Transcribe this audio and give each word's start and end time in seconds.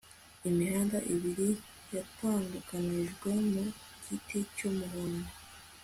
Imihanda 0.49 0.97
ibiri 1.13 1.49
yatandukanijwe 1.95 3.29
mu 3.51 3.63
giti 4.05 4.37
cyumuhondo 4.55 5.31